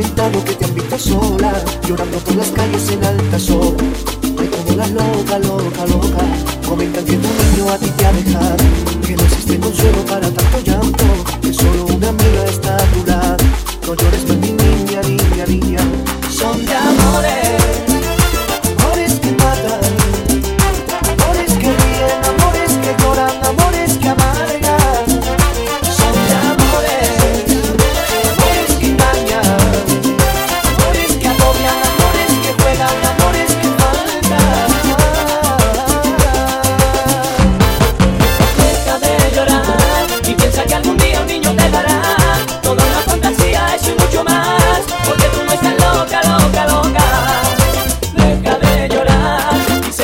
que 0.00 0.54
te 0.54 0.64
han 0.64 0.74
visto 0.74 0.98
sola, 0.98 1.52
llorando 1.86 2.18
por 2.18 2.34
las 2.36 2.48
calles 2.50 2.88
en 2.90 3.04
altas 3.04 3.50
horas. 3.50 3.82
Hay 4.38 4.48
como 4.48 4.76
la 4.76 4.86
loca, 4.86 5.38
loca, 5.38 5.86
loca, 5.86 6.24
comentan 6.66 7.04
que 7.04 7.16
tu 7.16 7.28
niño 7.28 7.70
a 7.70 7.76
ti 7.76 7.90
te 7.90 8.06
ha 8.06 8.12
dejado, 8.12 8.56
que 9.06 9.16
no 9.16 9.22
existe 9.22 9.58
consuelo 9.58 10.04
para 10.06 10.30
tanto 10.30 10.60
llanto, 10.64 11.04
que 11.42 11.52
solo 11.52 11.86
una 11.86 12.08
amiga 12.08 12.49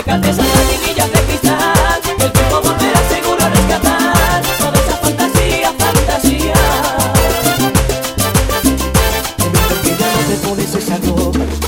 Sácate 0.06 0.30
esas 0.30 0.46
de 1.10 1.20
cristal, 1.26 2.00
el 2.06 2.30
tiempo 2.30 2.60
volverá 2.62 3.08
seguro 3.08 3.44
a 3.44 3.48
rescatar 3.48 4.42
toda 4.56 4.78
esa 4.78 4.96
fantasía, 4.98 5.72
fantasía. 5.76 6.54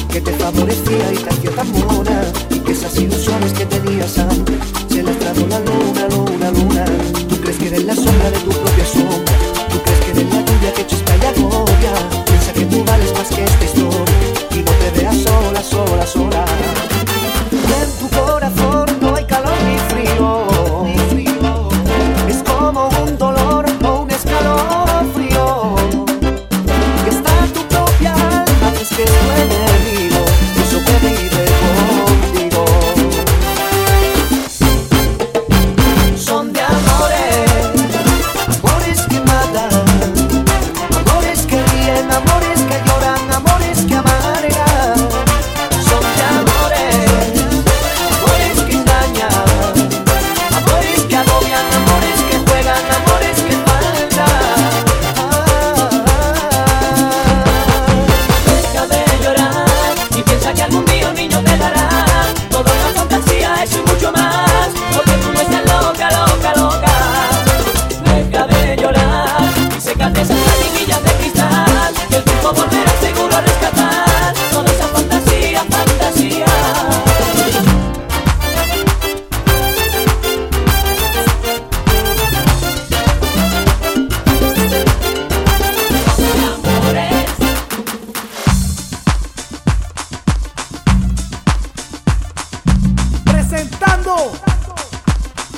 Que 0.09 0.20
te 0.20 0.33
favorecía 0.34 1.12
y. 1.14 2.08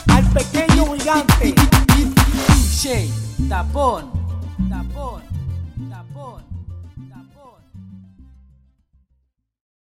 Al 0.08 0.24
pequeño 0.32 0.94
gigante. 0.96 1.54
Tapón, 3.48 4.10
tapón. 4.68 5.22